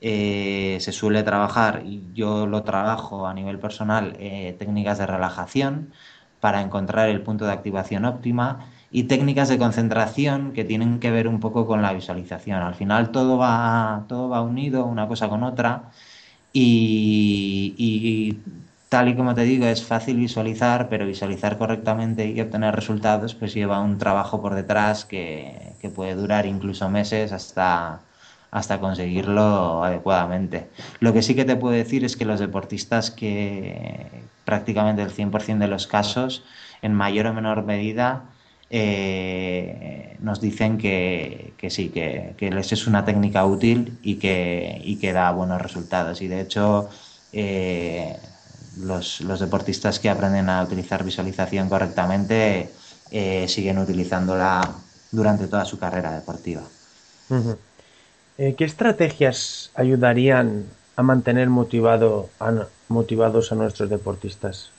eh, 0.00 0.78
se 0.80 0.92
suele 0.92 1.22
trabajar, 1.22 1.82
y 1.84 2.02
yo 2.14 2.46
lo 2.46 2.62
trabajo 2.62 3.26
a 3.26 3.34
nivel 3.34 3.58
personal, 3.58 4.16
eh, 4.18 4.54
técnicas 4.58 4.98
de 4.98 5.06
relajación 5.06 5.92
para 6.40 6.60
encontrar 6.62 7.08
el 7.08 7.22
punto 7.22 7.46
de 7.46 7.52
activación 7.52 8.04
óptima 8.04 8.70
y 8.90 9.04
técnicas 9.04 9.48
de 9.48 9.58
concentración 9.58 10.52
que 10.52 10.64
tienen 10.64 11.00
que 11.00 11.10
ver 11.10 11.28
un 11.28 11.40
poco 11.40 11.66
con 11.66 11.82
la 11.82 11.92
visualización. 11.92 12.62
Al 12.62 12.74
final 12.74 13.10
todo 13.10 13.38
va, 13.38 14.04
todo 14.08 14.28
va 14.28 14.42
unido 14.42 14.84
una 14.84 15.08
cosa 15.08 15.28
con 15.28 15.42
otra 15.42 15.90
y 16.52 18.38
tal 18.88 19.08
y 19.08 19.16
como 19.16 19.34
te 19.34 19.42
digo, 19.42 19.66
es 19.66 19.84
fácil 19.84 20.16
visualizar, 20.16 20.88
pero 20.88 21.06
visualizar 21.06 21.58
correctamente 21.58 22.26
y 22.28 22.40
obtener 22.40 22.74
resultados, 22.74 23.34
pues 23.34 23.54
lleva 23.54 23.80
un 23.80 23.98
trabajo 23.98 24.40
por 24.40 24.54
detrás 24.54 25.04
que, 25.04 25.74
puede 25.94 26.14
durar 26.16 26.46
incluso 26.46 26.90
meses 26.90 27.32
hasta, 27.32 28.00
hasta 28.50 28.80
conseguirlo 28.80 29.84
adecuadamente. 29.84 30.68
Lo 31.00 31.12
que 31.12 31.22
sí 31.22 31.34
que 31.34 31.44
te 31.44 31.56
puedo 31.56 31.74
decir 31.74 32.04
es 32.04 32.16
que 32.16 32.24
los 32.24 32.40
deportistas 32.40 33.10
que 33.10 34.06
prácticamente 34.44 35.02
el 35.02 35.10
100% 35.10 35.58
de 35.58 35.68
los 35.68 35.86
casos, 35.86 36.44
en 36.82 36.94
mayor 36.94 37.26
o 37.26 37.34
menor 37.34 37.64
medida, 37.64 38.24
eh, 38.70 40.16
nos 40.20 40.40
dicen 40.40 40.78
que, 40.78 41.54
sí, 41.68 41.88
que, 41.90 42.34
les 42.50 42.72
es 42.72 42.86
una 42.86 43.04
técnica 43.04 43.44
útil 43.44 43.98
y 44.02 44.16
que, 44.16 44.80
y 44.84 44.96
que 44.96 45.12
da 45.12 45.30
buenos 45.32 45.60
resultados. 45.60 46.22
Y 46.22 46.28
de 46.28 46.40
hecho, 46.40 46.88
eh, 47.32 48.16
los, 48.80 49.22
deportistas 49.40 49.98
que 49.98 50.10
aprenden 50.10 50.48
a 50.48 50.62
utilizar 50.62 51.04
visualización 51.04 51.68
correctamente 51.68 52.70
eh, 53.10 53.46
siguen 53.48 53.78
utilizándola 53.78 54.60
durante 55.10 55.46
toda 55.46 55.64
su 55.64 55.78
carrera 55.78 56.12
deportiva. 56.12 56.62
Eh, 58.38 58.54
¿Qué 58.54 58.64
estrategias 58.64 59.70
ayudarían 59.74 60.64
a 60.96 61.02
mantener 61.02 61.48
motivado 61.48 62.28
motivados 62.88 63.52
a 63.52 63.54
nuestros 63.54 63.90
deportistas? 63.90 64.70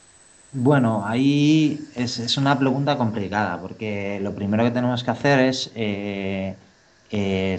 Bueno, 0.54 1.04
ahí 1.06 1.80
es, 1.96 2.38
una 2.38 2.58
pregunta 2.58 2.98
complicada 2.98 3.60
porque 3.60 4.20
lo 4.22 4.34
primero 4.34 4.64
que 4.64 4.72
tenemos 4.72 5.04
que 5.04 5.12
hacer 5.12 5.40
es 5.40 5.72
eh, 5.76 6.56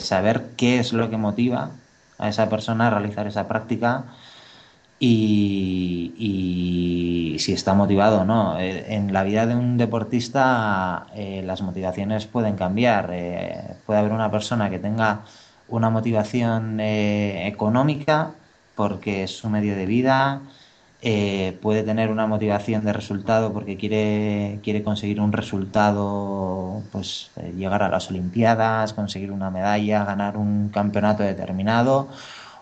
saber 0.01 0.51
qué 0.57 0.79
es 0.79 0.93
lo 0.93 1.11
que 1.11 1.17
motiva 1.17 1.71
a 2.19 2.29
esa 2.29 2.49
persona 2.49 2.89
a 2.89 2.91
realizar 2.91 3.27
esa 3.27 3.47
práctica 3.47 4.05
y, 5.01 6.17
si 7.39 7.53
está 7.53 7.75
motivado 7.75 8.23
o 8.23 8.25
no. 8.25 8.59
Eh, 8.59 8.95
en 8.95 9.13
la 9.13 9.23
vida 9.23 9.47
de 9.47 9.55
un 9.55 9.77
deportista 9.79 11.07
eh, 11.15 11.43
las 11.45 11.63
motivaciones 11.63 12.27
pueden 12.27 12.57
cambiar. 12.57 13.11
Eh, 13.13 13.77
puede 13.87 14.01
haber 14.01 14.13
una 14.13 14.31
persona 14.31 14.71
que 14.71 14.79
tenga 14.79 15.21
una 15.69 15.91
motivación 15.91 16.81
económica 16.81 18.33
porque 18.75 19.25
es 19.25 19.37
su 19.37 19.49
medio 19.51 19.77
de 19.77 19.87
vida, 19.87 20.41
puede 21.61 21.83
tener 21.83 22.11
una 22.11 22.27
motivación 22.27 22.85
de 22.85 22.93
resultado 22.93 23.53
porque 23.53 23.77
quiere, 23.77 24.61
quiere 24.63 24.83
conseguir 24.83 25.21
un 25.21 25.33
resultado, 25.33 26.83
pues 26.93 27.31
llegar 27.57 27.83
a 27.83 27.89
las 27.89 28.09
Olimpiadas, 28.11 28.93
conseguir 28.93 29.33
una 29.33 29.51
medalla, 29.51 30.05
ganar 30.05 30.37
un 30.37 30.69
campeonato 30.71 31.23
determinado 31.23 32.09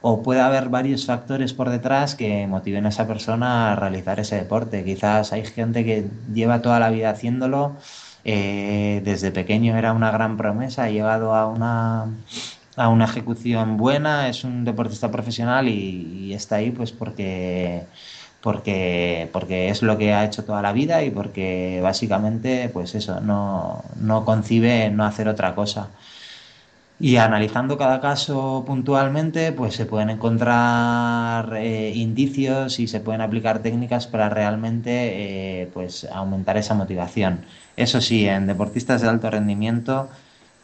o 0.08 0.22
puede 0.22 0.40
haber 0.40 0.68
varios 0.68 1.04
factores 1.06 1.52
por 1.52 1.68
detrás 1.68 2.14
que 2.14 2.46
motiven 2.46 2.86
a 2.86 2.90
esa 2.90 3.08
persona 3.08 3.72
a 3.72 3.76
realizar 3.76 4.20
ese 4.20 4.36
deporte. 4.36 4.84
Quizás 4.84 5.32
hay 5.32 5.44
gente 5.44 5.84
que 5.84 6.06
lleva 6.32 6.62
toda 6.62 6.78
la 6.78 6.90
vida 6.90 7.10
haciéndolo, 7.10 7.74
eh, 8.24 9.02
desde 9.04 9.32
pequeño 9.32 9.76
era 9.76 9.92
una 9.92 10.12
gran 10.12 10.36
promesa, 10.36 10.84
ha 10.84 10.90
llegado 10.90 11.34
a 11.34 11.46
una, 11.48 12.06
a 12.76 12.88
una 12.88 13.06
ejecución 13.06 13.76
buena, 13.76 14.28
es 14.28 14.44
un 14.44 14.64
deportista 14.64 15.10
profesional 15.10 15.68
y, 15.68 16.32
está 16.34 16.56
ahí 16.56 16.70
pues 16.70 16.92
porque 16.92 17.86
porque, 18.42 19.28
porque 19.32 19.70
es 19.70 19.82
lo 19.82 19.98
que 19.98 20.14
ha 20.14 20.24
hecho 20.24 20.44
toda 20.44 20.62
la 20.62 20.72
vida 20.72 21.02
y 21.02 21.10
porque 21.10 21.80
básicamente, 21.82 22.70
pues 22.72 22.94
eso, 22.94 23.20
no, 23.20 23.82
no 23.96 24.24
concibe 24.24 24.90
no 24.90 25.04
hacer 25.04 25.28
otra 25.28 25.54
cosa. 25.54 25.90
Y 26.98 27.16
analizando 27.16 27.76
cada 27.76 28.00
caso 28.00 28.64
puntualmente, 28.66 29.52
pues 29.52 29.74
se 29.74 29.84
pueden 29.84 30.08
encontrar 30.10 31.54
eh, 31.56 31.92
indicios 31.94 32.78
y 32.80 32.86
se 32.86 33.00
pueden 33.00 33.20
aplicar 33.20 33.58
técnicas 33.60 34.06
para 34.06 34.30
realmente 34.30 35.62
eh, 35.62 35.70
pues 35.74 36.04
aumentar 36.10 36.56
esa 36.56 36.74
motivación. 36.74 37.44
Eso 37.76 38.00
sí, 38.00 38.26
en 38.26 38.46
deportistas 38.46 39.02
de 39.02 39.08
alto 39.08 39.30
rendimiento 39.30 40.08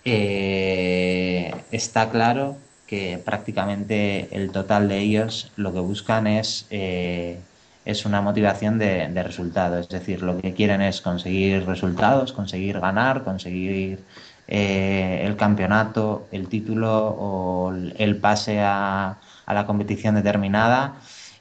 eh, 0.05 1.55
está 1.71 2.11
claro 2.11 2.57
que 2.87 3.21
prácticamente 3.25 4.29
el 4.33 4.51
total 4.51 4.89
de 4.89 4.99
ellos 4.99 5.51
lo 5.57 5.73
que 5.73 5.81
buscan 5.81 6.27
es, 6.27 6.67
es 6.71 8.05
una 8.05 8.21
motivación 8.21 8.79
de, 8.79 9.09
de 9.09 9.23
resultado. 9.23 9.79
Es 9.79 9.89
decir, 9.89 10.23
lo 10.23 10.39
que 10.39 10.53
quieren 10.53 10.83
es 10.83 11.01
conseguir 11.01 11.65
resultados, 11.65 12.33
conseguir 12.33 12.81
ganar, 12.81 13.25
conseguir 13.25 14.01
eh, 14.49 15.23
el 15.25 15.37
campeonato, 15.37 16.27
el 16.31 16.49
título 16.49 16.91
o 17.19 17.73
el 17.73 18.17
pase 18.17 18.61
a, 18.61 19.17
la 19.47 19.67
competición 19.67 20.15
determinada. 20.15 20.97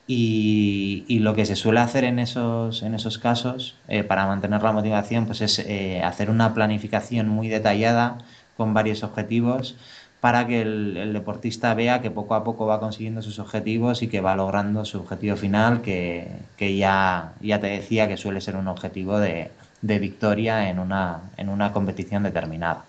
Y, 0.08 1.20
lo 1.20 1.36
que 1.36 1.46
se 1.46 1.56
suele 1.56 1.80
hacer 1.80 2.04
en 2.04 2.20
esos, 2.20 2.84
en 2.84 2.96
esos 2.96 3.18
casos 3.18 3.76
eh, 3.88 4.04
para 4.04 4.26
mantener 4.26 4.62
la 4.64 4.72
motivación 4.72 5.26
pues 5.26 5.42
es 5.42 5.60
eh, 5.60 6.02
hacer 6.04 6.30
una 6.30 6.54
planificación 6.54 7.30
muy 7.30 7.48
detallada 7.48 8.18
con 8.58 8.74
varios 8.74 9.04
objetivos 9.04 9.76
para 10.22 10.46
que 10.46 10.62
el, 10.62 11.14
deportista 11.14 11.74
vea 11.74 12.02
que 12.02 12.12
poco 12.12 12.36
a 12.36 12.44
poco 12.44 12.68
va 12.68 12.80
consiguiendo 12.80 13.24
sus 13.24 13.40
objetivos 13.40 14.04
y 14.04 14.08
que 14.08 14.22
va 14.22 14.36
logrando 14.36 14.86
su 14.86 15.00
objetivo 15.00 15.36
final, 15.36 15.82
que, 15.82 16.78
ya, 16.78 17.34
ya 17.42 17.60
te 17.60 17.68
decía 17.68 18.08
que 18.08 18.18
suele 18.18 18.40
ser 18.40 18.56
un 18.56 18.68
objetivo 18.68 19.20
de, 19.20 19.50
de 19.82 20.00
victoria 20.00 20.70
en 20.70 20.78
una, 20.78 21.22
en 21.38 21.50
una 21.50 21.74
competición 21.74 22.22
determinada. 22.22 22.86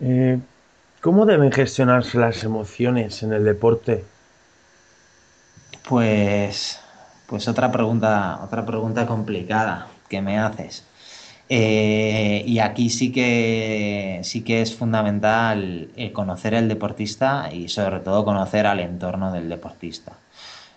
Eh, 0.00 0.40
¿Cómo 1.00 1.26
deben 1.26 1.52
gestionarse 1.52 2.18
las 2.18 2.42
emociones 2.42 3.22
en 3.22 3.32
el 3.32 3.44
deporte? 3.44 4.04
Pues, 5.88 6.80
pues 7.28 7.46
otra 7.46 7.70
pregunta, 7.70 8.40
otra 8.42 8.66
pregunta 8.66 9.06
complicada 9.06 9.86
que 10.08 10.20
me 10.20 10.40
haces. 10.40 10.84
Eh, 11.48 12.42
y 12.44 12.58
aquí 12.58 12.90
sí 12.90 13.12
que 13.12 14.20
sí 14.24 14.42
que 14.42 14.62
es 14.62 14.74
fundamental 14.74 15.90
eh, 15.96 16.12
conocer 16.12 16.54
el 16.54 16.68
deportista 16.68 17.50
y 17.52 17.68
sobre 17.68 18.00
todo 18.00 18.24
conocer 18.24 18.66
al 18.66 18.80
entorno 18.80 19.32
del 19.32 19.48
deportista. 19.48 20.12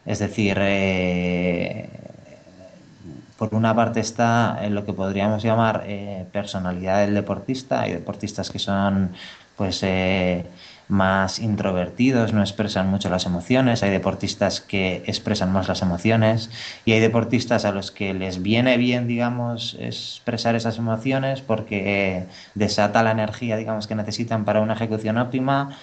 Es 0.06 0.20
decir, 0.20 0.58
eh, 0.60 1.90
por 3.38 3.56
una 3.56 3.76
parte 3.76 4.00
está 4.00 4.60
en 4.62 4.76
lo 4.76 4.86
que 4.86 4.94
podríamos 4.94 5.42
llamar 5.44 5.86
personalidad 6.32 7.02
del 7.02 7.16
deportista. 7.16 7.82
Hay 7.82 7.94
deportistas 7.94 8.50
que 8.52 8.60
son 8.60 9.12
pues 9.56 9.84
más 10.90 11.38
introvertidos, 11.38 12.34
no 12.34 12.42
expresan 12.42 12.90
mucho 12.90 13.10
las 13.10 13.28
emociones, 13.28 13.84
hay 13.84 13.92
deportistas 13.92 14.60
que 14.60 15.04
expresan 15.06 15.52
más 15.52 15.68
las 15.68 15.84
emociones 15.84 16.50
y 16.84 16.94
hay 16.94 17.00
deportistas 17.00 17.64
a 17.64 17.72
los 17.72 17.92
que 17.92 18.14
les 18.16 18.42
viene 18.42 18.76
bien, 18.78 19.08
digamos, 19.08 19.78
expresar 19.80 20.56
esas 20.56 20.80
emociones 20.80 21.42
porque 21.42 22.26
desata 22.56 23.04
la 23.04 23.12
energía, 23.12 23.56
digamos, 23.56 23.86
que 23.86 23.94
necesitan 23.94 24.46
para 24.46 24.62
una 24.62 24.74
ejecución 24.74 25.20
óptima 25.20 25.78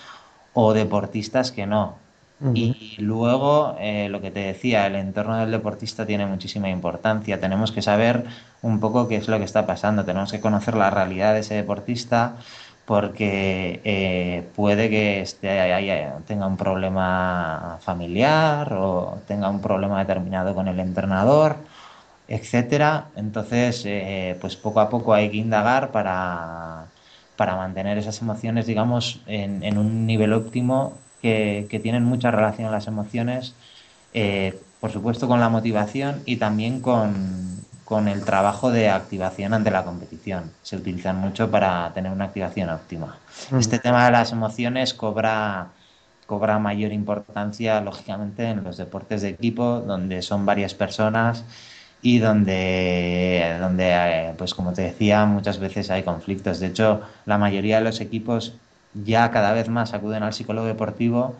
o 0.52 0.74
deportistas 0.74 1.52
que 1.52 1.66
no. 1.66 2.04
Y 2.52 2.96
luego, 2.98 3.76
eh, 3.80 4.10
lo 4.10 4.20
que 4.20 4.30
te 4.30 4.40
decía, 4.40 4.86
el 4.86 4.96
entorno 4.96 5.38
del 5.38 5.50
deportista 5.50 6.04
tiene 6.04 6.26
muchísima 6.26 6.68
importancia. 6.68 7.40
Tenemos 7.40 7.72
que 7.72 7.80
saber 7.80 8.24
un 8.60 8.78
poco 8.78 9.08
qué 9.08 9.16
es 9.16 9.26
lo 9.28 9.38
que 9.38 9.44
está 9.44 9.64
pasando, 9.64 10.04
tenemos 10.04 10.32
que 10.32 10.40
conocer 10.40 10.74
la 10.74 10.90
realidad 10.90 11.32
de 11.32 11.40
ese 11.40 11.54
deportista 11.54 12.36
porque 12.86 13.80
eh, 13.84 14.48
puede 14.54 14.88
que 14.88 15.20
esté, 15.20 15.58
tenga 16.26 16.46
un 16.46 16.56
problema 16.56 17.78
familiar 17.82 18.72
o 18.74 19.18
tenga 19.26 19.50
un 19.50 19.60
problema 19.60 19.98
determinado 19.98 20.54
con 20.54 20.68
el 20.68 20.78
entrenador, 20.78 21.56
etcétera. 22.28 23.08
Entonces, 23.16 23.82
eh, 23.86 24.38
pues 24.40 24.56
poco 24.56 24.80
a 24.80 24.88
poco 24.88 25.14
hay 25.14 25.30
que 25.30 25.36
indagar 25.38 25.90
para, 25.90 26.86
mantener 27.38 27.98
esas 27.98 28.22
emociones, 28.22 28.66
digamos, 28.66 29.20
en, 29.26 29.78
un 29.78 30.06
nivel 30.06 30.32
óptimo 30.32 30.94
que, 31.22 31.66
tienen 31.82 32.04
mucha 32.04 32.30
relación 32.30 32.70
las 32.70 32.86
emociones, 32.86 33.54
eh, 34.14 34.60
por 34.80 34.92
supuesto 34.92 35.26
con 35.26 35.40
la 35.40 35.48
motivación 35.48 36.22
y 36.24 36.36
también 36.36 36.80
con, 36.80 37.45
con 37.86 38.08
el 38.08 38.24
trabajo 38.24 38.72
de 38.72 38.90
activación 38.90 39.54
ante 39.54 39.70
la 39.70 39.84
competición. 39.84 40.50
Se 40.62 40.74
utilizan 40.74 41.18
mucho 41.18 41.52
para 41.52 41.92
tener 41.94 42.10
una 42.10 42.24
activación 42.24 42.68
óptima. 42.68 43.16
Este 43.56 43.78
tema 43.78 44.04
de 44.04 44.10
las 44.10 44.32
emociones 44.32 44.92
cobra, 44.92 45.68
cobra 46.26 46.58
mayor 46.58 46.92
importancia, 46.92 47.80
lógicamente, 47.80 48.50
en 48.50 48.64
los 48.64 48.76
deportes 48.76 49.22
de 49.22 49.28
equipo, 49.28 49.84
donde 49.86 50.20
son 50.22 50.44
varias 50.44 50.74
personas 50.74 51.44
y 52.02 52.18
donde, 52.18 53.56
donde 53.60 53.84
eh, 53.88 54.34
pues 54.36 54.52
como 54.52 54.72
te 54.72 54.82
decía, 54.82 55.24
muchas 55.24 55.60
veces 55.60 55.88
hay 55.88 56.02
conflictos. 56.02 56.58
De 56.58 56.66
hecho, 56.66 57.02
la 57.24 57.38
mayoría 57.38 57.78
de 57.78 57.84
los 57.84 58.00
equipos 58.00 58.54
ya 59.04 59.30
cada 59.30 59.52
vez 59.52 59.68
más 59.68 59.94
acuden 59.94 60.24
al 60.24 60.32
psicólogo 60.32 60.66
deportivo 60.66 61.36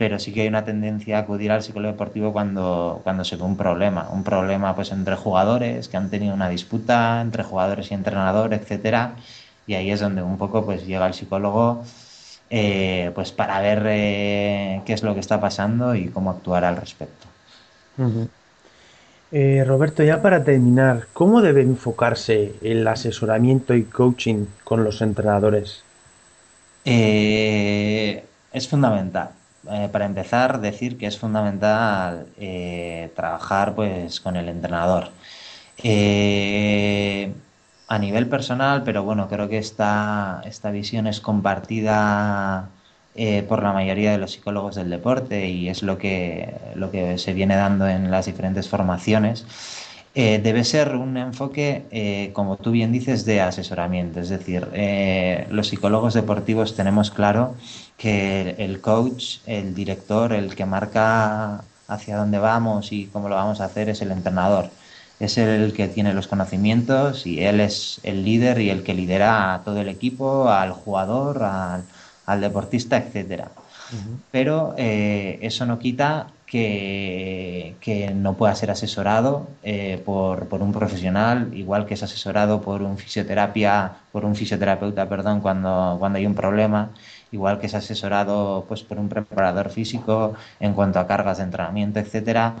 pero 0.00 0.18
sí 0.18 0.32
que 0.32 0.40
hay 0.40 0.48
una 0.48 0.64
tendencia 0.64 1.18
a 1.18 1.20
acudir 1.20 1.52
al 1.52 1.62
psicólogo 1.62 1.92
deportivo 1.92 2.32
cuando, 2.32 3.02
cuando 3.04 3.22
se 3.22 3.36
ve 3.36 3.42
un 3.42 3.58
problema, 3.58 4.08
un 4.10 4.24
problema 4.24 4.74
pues 4.74 4.92
entre 4.92 5.14
jugadores 5.14 5.88
que 5.88 5.98
han 5.98 6.08
tenido 6.08 6.32
una 6.32 6.48
disputa 6.48 7.20
entre 7.20 7.42
jugadores 7.42 7.90
y 7.90 7.94
entrenador, 7.94 8.54
etcétera, 8.54 9.16
y 9.66 9.74
ahí 9.74 9.90
es 9.90 10.00
donde 10.00 10.22
un 10.22 10.38
poco 10.38 10.64
pues 10.64 10.86
llega 10.86 11.06
el 11.06 11.12
psicólogo 11.12 11.84
eh, 12.48 13.10
pues 13.14 13.30
para 13.30 13.60
ver 13.60 13.82
eh, 13.88 14.80
qué 14.86 14.94
es 14.94 15.02
lo 15.02 15.12
que 15.12 15.20
está 15.20 15.38
pasando 15.38 15.94
y 15.94 16.08
cómo 16.08 16.30
actuar 16.30 16.64
al 16.64 16.78
respecto. 16.78 17.26
Eh, 19.32 19.64
Roberto, 19.66 20.02
ya 20.02 20.22
para 20.22 20.42
terminar, 20.42 21.08
¿cómo 21.12 21.42
debe 21.42 21.60
enfocarse 21.60 22.54
el 22.62 22.88
asesoramiento 22.88 23.74
y 23.74 23.84
coaching 23.84 24.46
con 24.64 24.82
los 24.82 25.02
entrenadores? 25.02 25.84
es 26.82 28.66
fundamental 28.66 29.32
eh, 29.68 29.88
para 29.92 30.06
empezar, 30.06 30.60
decir 30.60 30.96
que 30.96 31.06
es 31.06 31.18
fundamental 31.18 32.26
eh, 32.38 33.12
trabajar 33.14 33.74
pues, 33.74 34.20
con 34.20 34.36
el 34.36 34.48
entrenador. 34.48 35.10
Eh, 35.82 37.32
a 37.88 37.98
nivel 37.98 38.28
personal, 38.28 38.82
pero 38.84 39.02
bueno, 39.02 39.28
creo 39.28 39.48
que 39.48 39.58
esta, 39.58 40.42
esta 40.46 40.70
visión 40.70 41.06
es 41.06 41.20
compartida 41.20 42.68
por 43.48 43.62
la 43.62 43.72
mayoría 43.72 44.12
de 44.12 44.18
los 44.18 44.32
psicólogos 44.32 44.76
del 44.76 44.88
deporte 44.88 45.46
y 45.48 45.68
es 45.68 45.82
lo 45.82 45.98
que, 45.98 46.54
lo 46.74 46.90
que 46.90 47.18
se 47.18 47.34
viene 47.34 47.54
dando 47.54 47.86
en 47.86 48.10
las 48.10 48.26
diferentes 48.26 48.68
formaciones. 48.68 49.44
Debe 50.14 50.64
ser 50.64 50.96
un 50.96 51.16
enfoque, 51.16 52.30
como 52.32 52.56
tú 52.56 52.72
bien 52.72 52.92
dices, 52.92 53.24
de 53.24 53.40
asesoramiento. 53.40 54.20
Es 54.20 54.28
decir, 54.28 54.66
los 55.50 55.68
psicólogos 55.68 56.14
deportivos 56.14 56.74
tenemos 56.74 57.10
claro 57.10 57.54
que 57.96 58.54
el 58.58 58.80
coach, 58.80 59.38
el 59.46 59.74
director, 59.74 60.32
el 60.32 60.54
que 60.54 60.64
marca 60.64 61.62
hacia 61.86 62.16
dónde 62.16 62.38
vamos 62.38 62.92
y 62.92 63.06
cómo 63.06 63.28
lo 63.28 63.34
vamos 63.34 63.60
a 63.60 63.66
hacer 63.66 63.88
es 63.88 64.00
el 64.00 64.12
entrenador. 64.12 64.70
Es 65.18 65.36
el 65.36 65.74
que 65.74 65.88
tiene 65.88 66.14
los 66.14 66.26
conocimientos 66.26 67.26
y 67.26 67.44
él 67.44 67.60
es 67.60 68.00
el 68.04 68.24
líder 68.24 68.60
y 68.60 68.70
el 68.70 68.82
que 68.82 68.94
lidera 68.94 69.52
a 69.52 69.62
todo 69.64 69.80
el 69.82 69.88
equipo, 69.88 70.48
al 70.48 70.72
jugador, 70.72 71.42
al, 71.42 72.40
deportista, 72.40 72.96
etc. 72.96 73.48
Pero 74.30 74.74
eh, 74.78 75.38
eso 75.42 75.66
no 75.66 75.78
quita 75.78 76.28
que, 76.50 78.12
no 78.14 78.36
pueda 78.36 78.54
ser 78.54 78.70
asesorado 78.70 79.48
eh, 79.62 80.02
por, 80.04 80.48
por, 80.48 80.62
un 80.62 80.72
profesional, 80.72 81.54
igual 81.54 81.86
que 81.86 81.94
es 81.94 82.02
asesorado 82.02 82.60
por 82.60 82.82
un 82.82 82.98
fisioterapia, 82.98 83.92
por 84.10 84.24
un 84.24 84.34
fisioterapeuta, 84.34 85.08
perdón, 85.08 85.40
cuando, 85.40 85.96
cuando 85.98 86.18
hay 86.18 86.26
un 86.26 86.34
problema 86.34 86.90
igual 87.32 87.58
que 87.58 87.66
es 87.66 87.74
asesorado 87.74 88.64
pues, 88.68 88.82
por 88.82 88.98
un 88.98 89.08
preparador 89.08 89.70
físico 89.70 90.34
en 90.58 90.74
cuanto 90.74 90.98
a 90.98 91.06
cargas 91.06 91.38
de 91.38 91.44
entrenamiento, 91.44 92.00
etcétera, 92.00 92.56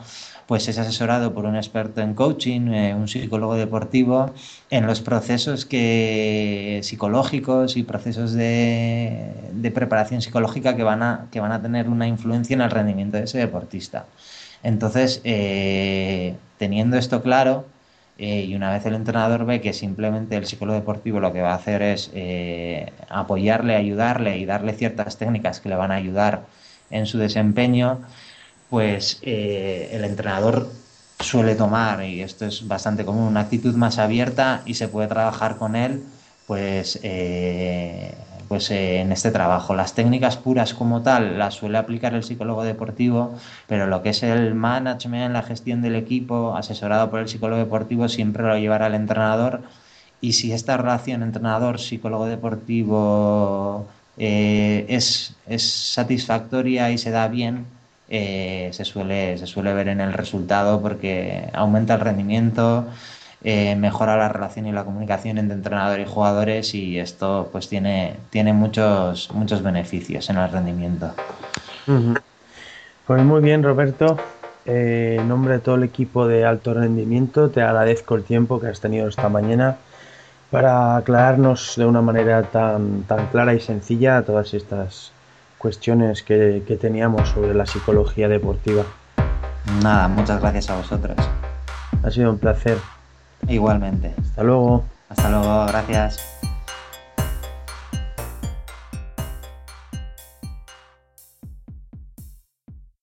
pues 0.46 0.66
es 0.68 0.78
asesorado 0.78 1.32
por 1.32 1.44
un 1.44 1.56
experto 1.56 2.00
en 2.00 2.14
coaching, 2.14 2.72
eh, 2.72 2.94
un 2.94 3.06
psicólogo 3.06 3.54
deportivo, 3.54 4.32
en 4.70 4.86
los 4.86 5.00
procesos 5.00 5.64
que, 5.64 6.80
psicológicos 6.82 7.76
y 7.76 7.84
procesos 7.84 8.32
de, 8.32 9.32
preparación 9.72 10.22
psicológica 10.22 10.74
que 10.74 10.82
van, 10.82 11.02
a, 11.02 11.26
que 11.30 11.38
van 11.38 11.52
a 11.52 11.62
tener 11.62 11.88
una 11.88 12.08
influencia 12.08 12.54
en 12.54 12.62
el 12.62 12.70
rendimiento 12.70 13.16
de 13.16 13.24
ese 13.24 13.38
deportista. 13.38 14.06
Entonces, 14.62 15.20
eh, 15.24 16.34
teniendo 16.58 16.96
esto 16.96 17.22
claro, 17.22 17.64
eh, 18.22 18.44
y 18.44 18.54
una 18.54 18.70
vez 18.70 18.84
el 18.84 18.94
entrenador 18.94 19.46
ve 19.46 19.62
que 19.62 19.72
simplemente 19.72 20.36
el 20.36 20.44
psicólogo 20.44 20.78
deportivo 20.78 21.20
lo 21.20 21.32
que 21.32 21.40
va 21.40 21.52
a 21.52 21.54
hacer 21.54 21.80
es 21.80 22.10
eh, 22.12 22.92
apoyarle, 23.08 23.76
ayudarle 23.76 24.36
y 24.36 24.44
darle 24.44 24.74
ciertas 24.74 25.16
técnicas 25.16 25.60
que 25.60 25.70
le 25.70 25.74
van 25.74 25.90
a 25.90 25.94
ayudar 25.94 26.42
en 26.90 27.06
su 27.06 27.16
desempeño, 27.16 28.02
pues 28.68 29.20
eh, 29.22 29.88
el 29.92 30.04
entrenador 30.04 30.70
suele 31.18 31.54
tomar, 31.54 32.04
y 32.04 32.20
esto 32.20 32.44
es 32.44 32.68
bastante 32.68 33.06
común, 33.06 33.24
una 33.24 33.40
actitud 33.40 33.74
más 33.74 33.96
abierta 33.96 34.60
y 34.66 34.74
se 34.74 34.88
puede 34.88 35.08
trabajar 35.08 35.56
con 35.56 35.74
él 35.74 36.02
pues 36.46 37.00
pues 38.50 38.68
eh, 38.72 38.98
en 39.00 39.12
este 39.12 39.30
trabajo. 39.30 39.76
Las 39.76 39.94
técnicas 39.94 40.36
puras 40.36 40.74
como 40.74 41.02
tal 41.02 41.38
las 41.38 41.54
suele 41.54 41.78
aplicar 41.78 42.14
el 42.14 42.24
psicólogo 42.24 42.64
deportivo, 42.64 43.38
pero 43.68 43.86
lo 43.86 44.02
que 44.02 44.08
es 44.08 44.24
el 44.24 44.56
management, 44.56 45.32
la 45.32 45.44
gestión 45.44 45.82
del 45.82 45.94
equipo, 45.94 46.56
asesorado 46.56 47.12
por 47.12 47.20
el 47.20 47.28
psicólogo 47.28 47.60
deportivo, 47.60 48.08
siempre 48.08 48.42
lo 48.42 48.58
llevará 48.58 48.88
el 48.88 48.94
entrenador. 48.94 49.62
Y 50.20 50.32
si 50.32 50.52
esta 50.52 50.76
relación 50.76 51.22
entrenador-psicólogo 51.22 52.26
deportivo 52.26 53.86
eh, 54.18 54.84
es, 54.88 55.36
satisfactoria 55.94 56.90
y 56.90 56.98
se 56.98 57.12
da 57.12 57.28
bien, 57.28 57.66
eh, 58.08 58.70
se, 58.72 58.84
suele, 58.84 59.38
se 59.38 59.46
suele 59.46 59.74
ver 59.74 59.86
en 59.86 60.00
el 60.00 60.12
resultado 60.12 60.82
porque 60.82 61.48
aumenta 61.52 61.94
el 61.94 62.00
rendimiento, 62.00 62.88
eh, 63.42 63.74
mejora 63.76 64.16
la 64.16 64.28
relación 64.28 64.66
y 64.66 64.72
la 64.72 64.84
comunicación 64.84 65.38
entre 65.38 65.56
entrenador 65.56 65.98
y 66.00 66.04
jugadores 66.04 66.74
y 66.74 66.98
esto 66.98 67.48
pues 67.50 67.68
tiene, 67.68 68.16
tiene 68.28 68.52
muchos, 68.52 69.30
muchos 69.32 69.62
beneficios 69.62 70.28
en 70.28 70.36
el 70.36 70.50
rendimiento. 70.50 71.12
Pues 73.06 73.22
muy 73.22 73.40
bien 73.40 73.62
Roberto, 73.62 74.18
eh, 74.66 75.16
en 75.18 75.28
nombre 75.28 75.54
de 75.54 75.60
todo 75.60 75.76
el 75.76 75.84
equipo 75.84 76.28
de 76.28 76.44
alto 76.44 76.74
rendimiento 76.74 77.48
te 77.48 77.62
agradezco 77.62 78.14
el 78.14 78.24
tiempo 78.24 78.60
que 78.60 78.66
has 78.66 78.80
tenido 78.80 79.08
esta 79.08 79.28
mañana 79.30 79.78
para 80.50 80.96
aclararnos 80.96 81.76
de 81.76 81.86
una 81.86 82.02
manera 82.02 82.42
tan, 82.42 83.04
tan 83.04 83.28
clara 83.28 83.54
y 83.54 83.60
sencilla 83.60 84.22
todas 84.22 84.52
estas 84.52 85.12
cuestiones 85.56 86.22
que, 86.22 86.62
que 86.66 86.76
teníamos 86.76 87.28
sobre 87.30 87.54
la 87.54 87.64
psicología 87.64 88.28
deportiva. 88.28 88.82
Nada, 89.82 90.08
muchas 90.08 90.40
gracias 90.40 90.68
a 90.70 90.76
vosotros. 90.76 91.16
Ha 92.02 92.10
sido 92.10 92.30
un 92.30 92.38
placer. 92.38 92.76
Igualmente. 93.48 94.14
Hasta 94.20 94.42
luego. 94.42 94.84
Hasta 95.08 95.30
luego, 95.30 95.66
gracias. 95.66 96.18